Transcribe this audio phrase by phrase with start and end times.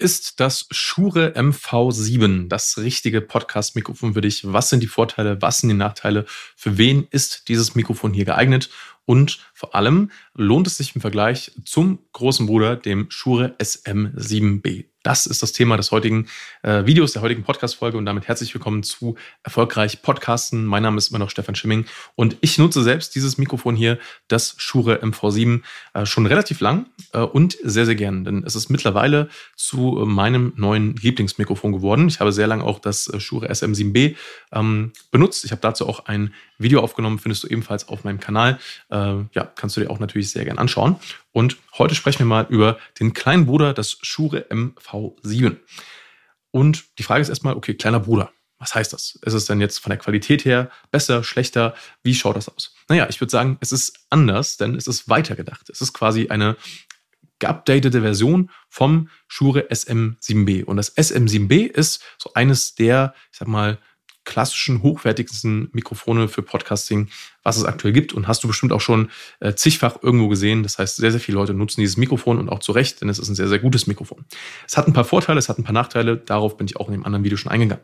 [0.00, 4.44] Ist das Shure MV7 das richtige Podcast-Mikrofon für dich?
[4.46, 5.42] Was sind die Vorteile?
[5.42, 6.24] Was sind die Nachteile?
[6.54, 8.70] Für wen ist dieses Mikrofon hier geeignet?
[9.06, 14.84] Und vor allem lohnt es sich im Vergleich zum großen Bruder, dem Shure SM7B.
[15.08, 16.26] Das ist das Thema des heutigen
[16.62, 20.66] äh, Videos, der heutigen Podcast-Folge und damit herzlich willkommen zu Erfolgreich Podcasten.
[20.66, 23.98] Mein Name ist immer noch Stefan Schimming und ich nutze selbst dieses Mikrofon hier,
[24.28, 25.62] das Shure MV7,
[25.94, 30.52] äh, schon relativ lang äh, und sehr, sehr gern, denn es ist mittlerweile zu meinem
[30.56, 32.08] neuen Lieblingsmikrofon geworden.
[32.08, 34.14] Ich habe sehr lange auch das äh, Shure SM7B
[34.52, 35.42] ähm, benutzt.
[35.46, 38.58] Ich habe dazu auch ein Video aufgenommen, findest du ebenfalls auf meinem Kanal.
[38.90, 40.96] Äh, ja, kannst du dir auch natürlich sehr gern anschauen.
[41.38, 45.58] Und heute sprechen wir mal über den kleinen Bruder, das Shure MV7.
[46.50, 49.20] Und die Frage ist erstmal, okay, kleiner Bruder, was heißt das?
[49.22, 51.76] Ist es denn jetzt von der Qualität her besser, schlechter?
[52.02, 52.74] Wie schaut das aus?
[52.88, 55.70] Naja, ich würde sagen, es ist anders, denn es ist weitergedacht.
[55.70, 56.56] Es ist quasi eine
[57.38, 60.64] geupdatete Version vom Shure SM7B.
[60.64, 63.78] Und das SM7B ist so eines der, ich sag mal,
[64.28, 67.08] klassischen, hochwertigsten Mikrofone für Podcasting,
[67.42, 68.12] was es aktuell gibt.
[68.12, 70.62] Und hast du bestimmt auch schon äh, zigfach irgendwo gesehen.
[70.62, 73.18] Das heißt, sehr, sehr viele Leute nutzen dieses Mikrofon und auch zu Recht, denn es
[73.18, 74.26] ist ein sehr, sehr gutes Mikrofon.
[74.66, 76.18] Es hat ein paar Vorteile, es hat ein paar Nachteile.
[76.18, 77.82] Darauf bin ich auch in dem anderen Video schon eingegangen.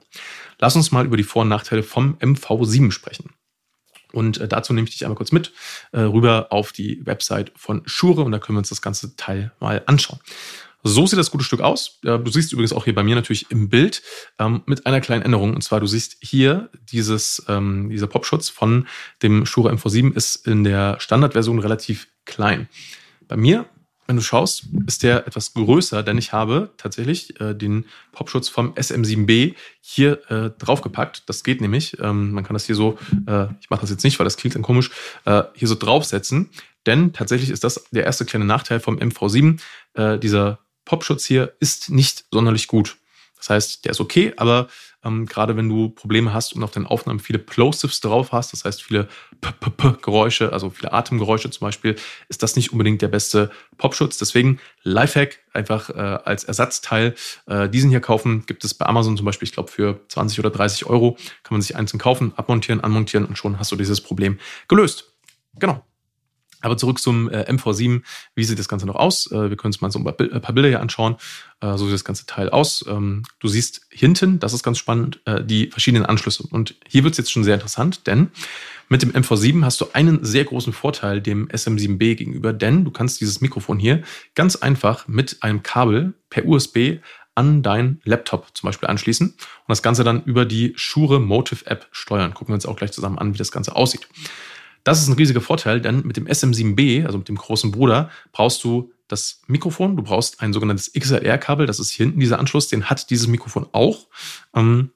[0.58, 3.30] Lass uns mal über die Vor- und Nachteile vom MV7 sprechen.
[4.12, 5.50] Und äh, dazu nehme ich dich einmal kurz mit
[5.92, 9.52] äh, rüber auf die Website von Shure und da können wir uns das ganze Teil
[9.60, 10.20] mal anschauen.
[10.86, 11.98] So sieht das gute Stück aus.
[12.02, 14.02] Du siehst übrigens auch hier bei mir natürlich im Bild
[14.38, 15.54] ähm, mit einer kleinen Änderung.
[15.54, 18.86] Und zwar, du siehst hier dieses, ähm, dieser Popschutz von
[19.22, 22.68] dem Shure MV7 ist in der Standardversion relativ klein.
[23.28, 23.64] Bei mir,
[24.06, 28.74] wenn du schaust, ist der etwas größer, denn ich habe tatsächlich äh, den Popschutz vom
[28.74, 31.22] SM7B hier äh, draufgepackt.
[31.26, 31.98] Das geht nämlich.
[31.98, 34.54] Ähm, man kann das hier so, äh, ich mache das jetzt nicht, weil das klingt
[34.54, 34.90] dann komisch,
[35.24, 36.50] äh, hier so draufsetzen.
[36.84, 39.58] Denn tatsächlich ist das der erste kleine Nachteil vom MV7.
[39.94, 42.96] Äh, dieser Popschutz hier ist nicht sonderlich gut.
[43.36, 44.68] Das heißt, der ist okay, aber
[45.04, 48.64] ähm, gerade wenn du Probleme hast und auf deinen Aufnahmen viele Plosives drauf hast, das
[48.64, 49.08] heißt viele
[49.42, 51.96] P -P -P Geräusche, also viele Atemgeräusche zum Beispiel,
[52.28, 54.16] ist das nicht unbedingt der beste Popschutz.
[54.16, 57.14] Deswegen Lifehack einfach äh, als Ersatzteil
[57.46, 58.46] äh, diesen hier kaufen.
[58.46, 61.60] Gibt es bei Amazon zum Beispiel, ich glaube für 20 oder 30 Euro kann man
[61.60, 65.12] sich einzeln kaufen, abmontieren, anmontieren und schon hast du dieses Problem gelöst.
[65.58, 65.84] Genau.
[66.64, 68.02] Aber zurück zum äh, MV7.
[68.34, 69.30] Wie sieht das Ganze noch aus?
[69.30, 71.16] Äh, wir können uns mal so ein paar, äh, paar Bilder hier anschauen.
[71.60, 72.84] Äh, so sieht das ganze Teil aus.
[72.88, 76.44] Ähm, du siehst hinten, das ist ganz spannend, äh, die verschiedenen Anschlüsse.
[76.50, 78.30] Und hier wird es jetzt schon sehr interessant, denn
[78.88, 83.20] mit dem MV7 hast du einen sehr großen Vorteil dem SM7B gegenüber, denn du kannst
[83.20, 84.02] dieses Mikrofon hier
[84.34, 86.98] ganz einfach mit einem Kabel per USB
[87.34, 89.36] an dein Laptop zum Beispiel anschließen und
[89.66, 92.34] das Ganze dann über die Shure Motive App steuern.
[92.34, 94.06] Gucken wir uns auch gleich zusammen an, wie das Ganze aussieht.
[94.84, 98.62] Das ist ein riesiger Vorteil, denn mit dem SM7B, also mit dem großen Bruder, brauchst
[98.64, 102.84] du das Mikrofon, du brauchst ein sogenanntes XLR-Kabel, das ist hier hinten dieser Anschluss, den
[102.84, 104.08] hat dieses Mikrofon auch.
[104.54, 104.90] Ähm,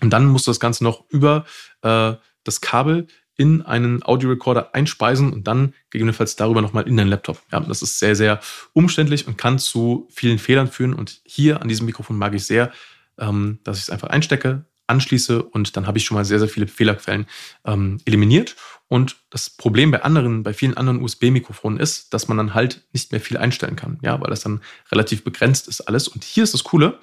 [0.00, 1.44] und dann musst du das Ganze noch über
[1.82, 3.06] äh, das Kabel
[3.36, 7.40] in einen Audiorecorder einspeisen und dann gegebenenfalls darüber nochmal in deinen Laptop.
[7.50, 8.40] Ja, das ist sehr, sehr
[8.72, 10.92] umständlich und kann zu vielen Fehlern führen.
[10.92, 12.72] Und hier an diesem Mikrofon mag ich sehr,
[13.18, 16.48] ähm, dass ich es einfach einstecke, anschließe und dann habe ich schon mal sehr, sehr
[16.48, 17.26] viele Fehlerquellen
[17.64, 18.54] ähm, eliminiert.
[18.88, 23.10] Und das Problem bei anderen, bei vielen anderen USB-Mikrofonen ist, dass man dann halt nicht
[23.10, 24.60] mehr viel einstellen kann, ja, weil das dann
[24.90, 26.08] relativ begrenzt ist alles.
[26.08, 26.98] Und hier ist das Coole,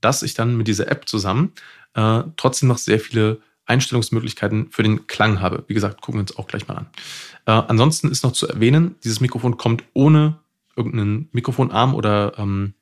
[0.00, 1.52] dass ich dann mit dieser App zusammen
[1.94, 5.64] äh, trotzdem noch sehr viele Einstellungsmöglichkeiten für den Klang habe.
[5.68, 6.86] Wie gesagt, gucken wir uns auch gleich mal an.
[7.46, 10.40] Äh, ansonsten ist noch zu erwähnen, dieses Mikrofon kommt ohne
[10.76, 12.74] irgendeinen Mikrofonarm oder ähm,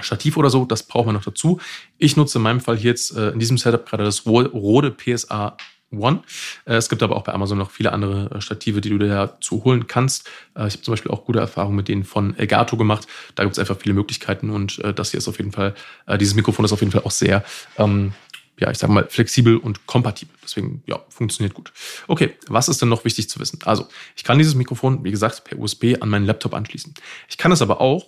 [0.00, 1.60] Stativ oder so, das braucht man noch dazu.
[1.98, 5.56] Ich nutze in meinem Fall jetzt äh, in diesem Setup gerade das Rode PSA
[5.90, 6.22] One.
[6.66, 9.08] Äh, es gibt aber auch bei Amazon noch viele andere äh, Stative, die du dir
[9.08, 10.28] dazu holen kannst.
[10.54, 13.06] Äh, ich habe zum Beispiel auch gute Erfahrungen mit denen von Elgato gemacht.
[13.34, 15.74] Da gibt es einfach viele Möglichkeiten und das hier ist auf jeden Fall,
[16.20, 17.44] dieses Mikrofon ist auf jeden Fall auch sehr,
[17.76, 18.12] ähm,
[18.58, 20.34] ja, ich sage mal, flexibel und kompatibel.
[20.42, 21.72] Deswegen, ja, funktioniert gut.
[22.06, 23.58] Okay, was ist denn noch wichtig zu wissen?
[23.64, 23.86] Also,
[24.16, 26.94] ich kann dieses Mikrofon, wie gesagt, per USB an meinen Laptop anschließen.
[27.28, 28.06] Ich kann es aber auch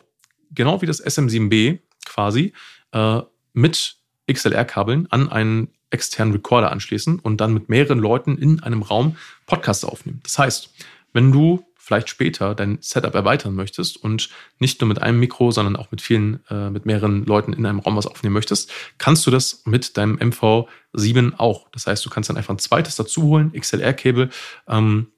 [0.51, 2.53] genau wie das SM7B quasi,
[2.93, 3.21] äh,
[3.53, 3.97] mit
[4.31, 9.17] XLR-Kabeln an einen externen Recorder anschließen und dann mit mehreren Leuten in einem Raum
[9.47, 10.21] Podcasts aufnehmen.
[10.23, 10.71] Das heißt,
[11.13, 14.29] wenn du vielleicht später dein Setup erweitern möchtest und
[14.61, 17.81] nicht nur mit einem Mikro, sondern auch mit vielen, äh, mit mehreren Leuten in einem
[17.81, 21.69] Raum was aufnehmen möchtest, kannst du das mit deinem MV7 auch.
[21.73, 24.31] Das heißt, du kannst dann einfach ein zweites dazu holen, XLR-Kabel,
[24.69, 25.09] ähm,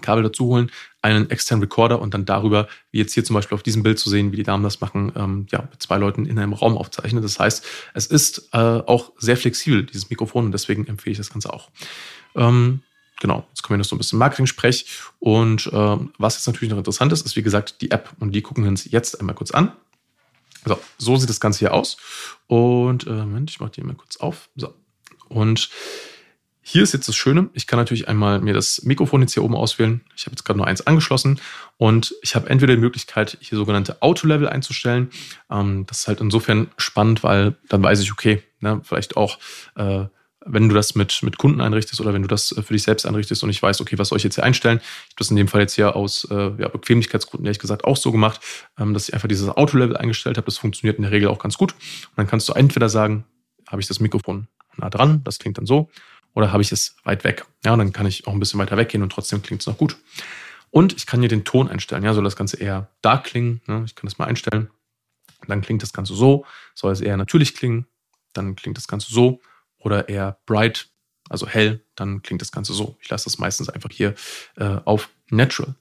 [0.00, 0.70] Kabel dazu holen,
[1.02, 4.10] einen externen Recorder und dann darüber, wie jetzt hier zum Beispiel auf diesem Bild zu
[4.10, 7.22] sehen, wie die Damen das machen, ähm, ja, mit zwei Leuten in einem Raum aufzeichnen.
[7.22, 7.64] Das heißt,
[7.94, 11.70] es ist äh, auch sehr flexibel, dieses Mikrofon, und deswegen empfehle ich das Ganze auch.
[12.34, 12.80] Ähm,
[13.20, 14.86] genau, jetzt kommen wir noch so ein bisschen Marketing-Sprech.
[15.20, 18.10] Und äh, was jetzt natürlich noch interessant ist, ist wie gesagt die App.
[18.20, 19.72] Und die gucken wir uns jetzt einmal kurz an.
[20.64, 21.96] So, so sieht das Ganze hier aus.
[22.48, 24.48] Und äh, Moment, ich mache die mal kurz auf.
[24.56, 24.74] So.
[25.28, 25.70] Und
[26.68, 29.54] hier ist jetzt das Schöne, ich kann natürlich einmal mir das Mikrofon jetzt hier oben
[29.54, 30.00] auswählen.
[30.16, 31.40] Ich habe jetzt gerade nur eins angeschlossen
[31.76, 35.10] und ich habe entweder die Möglichkeit, hier sogenannte Auto-Level einzustellen.
[35.48, 39.38] Ähm, das ist halt insofern spannend, weil dann weiß ich, okay, ne, vielleicht auch,
[39.76, 40.06] äh,
[40.44, 43.06] wenn du das mit, mit Kunden einrichtest oder wenn du das äh, für dich selbst
[43.06, 44.78] einrichtest und ich weiß, okay, was soll ich jetzt hier einstellen?
[44.78, 47.96] Ich habe das in dem Fall jetzt hier aus äh, ja, Bequemlichkeitsgründen, ehrlich gesagt, auch
[47.96, 48.40] so gemacht,
[48.76, 50.46] ähm, dass ich einfach dieses Auto-Level eingestellt habe.
[50.46, 51.74] Das funktioniert in der Regel auch ganz gut.
[51.74, 53.24] Und dann kannst du entweder sagen,
[53.68, 54.48] habe ich das Mikrofon
[54.78, 55.88] nah dran, das klingt dann so
[56.36, 57.46] oder habe ich es weit weg?
[57.64, 59.78] Ja, und dann kann ich auch ein bisschen weiter weggehen und trotzdem klingt es noch
[59.78, 59.96] gut.
[60.70, 62.04] Und ich kann hier den Ton einstellen.
[62.04, 63.62] Ja, soll das Ganze eher dark klingen?
[63.66, 63.84] Ne?
[63.86, 64.68] Ich kann das mal einstellen.
[65.48, 66.44] Dann klingt das Ganze so.
[66.74, 67.86] Soll es eher natürlich klingen?
[68.34, 69.40] Dann klingt das Ganze so.
[69.78, 70.90] Oder eher bright,
[71.30, 72.98] also hell, dann klingt das Ganze so.
[73.00, 74.14] Ich lasse das meistens einfach hier
[74.56, 75.74] äh, auf Natural.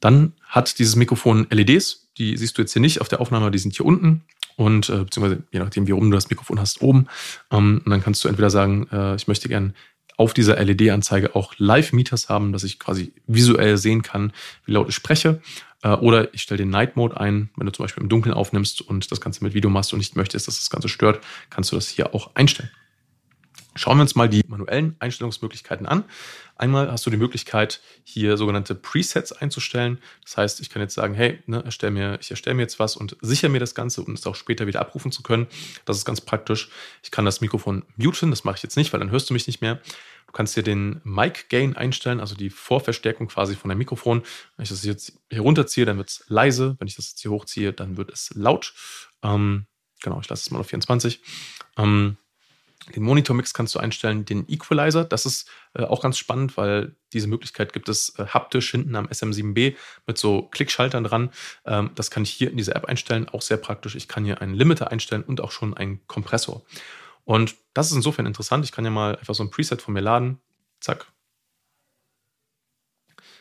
[0.00, 3.58] Dann hat dieses Mikrofon LEDs, die siehst du jetzt hier nicht auf der Aufnahme, die
[3.58, 4.24] sind hier unten
[4.58, 7.06] und äh, beziehungsweise je nachdem, wie rum du das Mikrofon hast, oben.
[7.52, 9.72] Ähm, und dann kannst du entweder sagen, äh, ich möchte gern
[10.16, 14.32] auf dieser LED-Anzeige auch Live-Meters haben, dass ich quasi visuell sehen kann,
[14.66, 15.40] wie laut ich spreche.
[15.84, 18.80] Äh, oder ich stelle den Night Mode ein, wenn du zum Beispiel im Dunkeln aufnimmst
[18.82, 21.20] und das Ganze mit Video machst und nicht möchtest, dass das Ganze stört,
[21.50, 22.70] kannst du das hier auch einstellen.
[23.78, 26.04] Schauen wir uns mal die manuellen Einstellungsmöglichkeiten an.
[26.56, 30.00] Einmal hast du die Möglichkeit, hier sogenannte Presets einzustellen.
[30.24, 32.96] Das heißt, ich kann jetzt sagen, hey, ne, erstell mir, ich erstelle mir jetzt was
[32.96, 35.46] und sichere mir das Ganze, um es auch später wieder abrufen zu können.
[35.84, 36.70] Das ist ganz praktisch.
[37.04, 39.46] Ich kann das Mikrofon muten, das mache ich jetzt nicht, weil dann hörst du mich
[39.46, 39.76] nicht mehr.
[40.26, 44.22] Du kannst hier den Mic Gain einstellen, also die Vorverstärkung quasi von dem Mikrofon.
[44.56, 46.76] Wenn ich das jetzt hier runterziehe, dann wird es leise.
[46.80, 48.74] Wenn ich das jetzt hier hochziehe, dann wird es laut.
[49.22, 49.66] Ähm,
[50.02, 51.20] genau, ich lasse es mal auf 24.
[51.78, 52.16] Ähm,
[52.94, 55.04] den Monitor-Mix kannst du einstellen, den Equalizer.
[55.04, 59.06] Das ist äh, auch ganz spannend, weil diese Möglichkeit gibt es äh, haptisch hinten am
[59.06, 59.76] SM7B
[60.06, 61.30] mit so Klickschaltern dran.
[61.64, 63.94] Ähm, das kann ich hier in dieser App einstellen, auch sehr praktisch.
[63.94, 66.62] Ich kann hier einen Limiter einstellen und auch schon einen Kompressor.
[67.24, 68.64] Und das ist insofern interessant.
[68.64, 70.40] Ich kann ja mal einfach so ein Preset von mir laden.
[70.80, 71.06] Zack,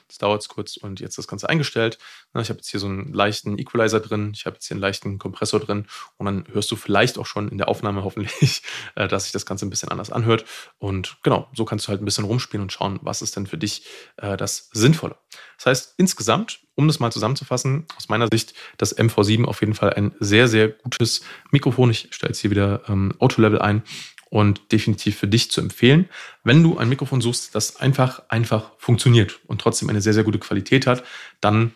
[0.08, 1.98] Jetzt dauert es kurz und jetzt das Ganze eingestellt.
[2.40, 5.20] Ich habe jetzt hier so einen leichten Equalizer drin, ich habe jetzt hier einen leichten
[5.20, 5.86] Kompressor drin
[6.18, 8.64] und dann hörst du vielleicht auch schon in der Aufnahme hoffentlich,
[8.96, 10.46] äh, dass sich das Ganze ein bisschen anders anhört.
[10.78, 13.58] Und genau, so kannst du halt ein bisschen rumspielen und schauen, was ist denn für
[13.58, 13.86] dich
[14.18, 15.18] äh, das Sinnvolle.
[15.58, 19.94] Das heißt, insgesamt, um das mal zusammenzufassen, aus meiner Sicht das MV7 auf jeden Fall
[19.94, 21.22] ein sehr, sehr gutes
[21.52, 21.90] Mikrofon.
[21.90, 23.84] Ich stelle jetzt hier wieder ähm, Auto-Level ein
[24.30, 26.10] und definitiv für dich zu empfehlen.
[26.44, 30.40] Wenn du ein Mikrofon suchst, das einfach, einfach funktioniert und trotzdem eine sehr, sehr gute
[30.40, 31.04] Qualität hat,
[31.42, 31.74] dann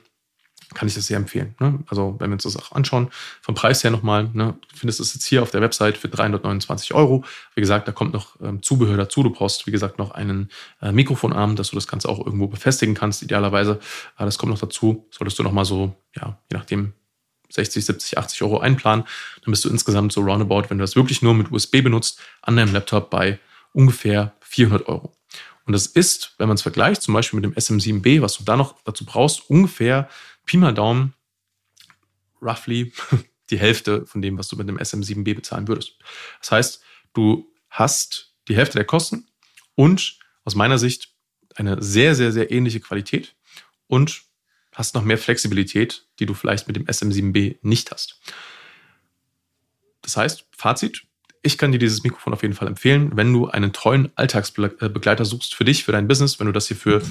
[0.74, 1.56] kann ich das sehr empfehlen.
[1.60, 1.80] Ne?
[1.88, 3.10] Also wenn wir uns das auch anschauen,
[3.42, 6.94] vom Preis her nochmal, ne, findest du es jetzt hier auf der Website für 329
[6.94, 7.26] Euro.
[7.56, 9.24] Wie gesagt, da kommt noch ähm, Zubehör dazu.
[9.24, 10.50] Du brauchst, wie gesagt, noch einen
[10.82, 13.80] äh, Mikrofonarm, dass du das Ganze auch irgendwo befestigen kannst, idealerweise.
[14.18, 15.08] Äh, das kommt noch dazu.
[15.12, 16.94] Solltest du nochmal so, ja, je nachdem,
[17.52, 19.06] 60, 70, 80 Euro einplanen,
[19.44, 22.56] dann bist du insgesamt so roundabout, wenn du das wirklich nur mit USB benutzt, an
[22.56, 23.40] deinem Laptop bei
[23.74, 25.16] ungefähr 400 Euro.
[25.66, 28.58] Und das ist, wenn man es vergleicht, zum Beispiel mit dem SM7B, was du da
[28.58, 30.10] noch dazu brauchst, ungefähr
[30.46, 31.14] Pi mal Daumen,
[32.42, 32.92] roughly
[33.50, 35.98] die Hälfte von dem, was du mit dem SM7B bezahlen würdest.
[36.40, 36.84] Das heißt,
[37.14, 39.28] du hast die Hälfte der Kosten
[39.76, 41.14] und aus meiner Sicht
[41.56, 43.36] eine sehr, sehr, sehr ähnliche Qualität
[43.88, 44.24] und
[44.82, 48.20] hast noch mehr Flexibilität, die du vielleicht mit dem SM7B nicht hast.
[50.02, 51.04] Das heißt, Fazit,
[51.44, 55.54] ich kann dir dieses Mikrofon auf jeden Fall empfehlen, wenn du einen treuen Alltagsbegleiter suchst
[55.54, 57.04] für dich, für dein Business, wenn du das hier für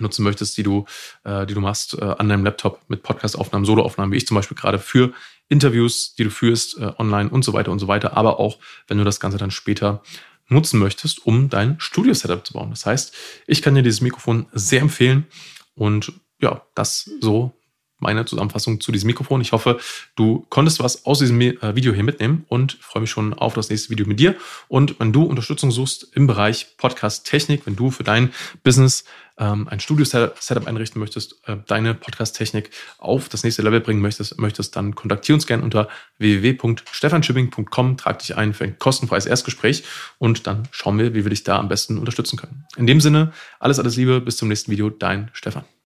[0.00, 0.84] nutzen möchtest, die du,
[1.22, 4.56] äh, die du machst äh, an deinem Laptop mit Podcast-Aufnahmen, Solo-Aufnahmen, wie ich zum Beispiel
[4.56, 5.12] gerade für
[5.48, 8.58] Interviews, die du führst, äh, online und so weiter und so weiter, aber auch,
[8.88, 10.02] wenn du das Ganze dann später
[10.48, 12.70] nutzen möchtest, um dein Studio-Setup zu bauen.
[12.70, 13.14] Das heißt,
[13.46, 15.26] ich kann dir dieses Mikrofon sehr empfehlen
[15.74, 17.57] und ja, das so
[17.98, 19.40] meine Zusammenfassung zu diesem Mikrofon.
[19.40, 19.78] Ich hoffe,
[20.16, 23.70] du konntest was aus diesem äh, Video hier mitnehmen und freue mich schon auf das
[23.70, 24.34] nächste Video mit dir.
[24.68, 29.04] Und wenn du Unterstützung suchst im Bereich Podcast-Technik, wenn du für dein Business
[29.38, 34.76] ähm, ein Studio-Setup einrichten möchtest, äh, deine Podcast-Technik auf das nächste Level bringen möchtest, möchtest,
[34.76, 35.88] dann kontaktiere uns gerne unter
[36.18, 39.84] www.stefanschipping.com, trag dich ein für ein kostenfreies Erstgespräch
[40.18, 42.66] und dann schauen wir, wie wir dich da am besten unterstützen können.
[42.76, 45.64] In dem Sinne, alles, alles Liebe, bis zum nächsten Video, dein Stefan.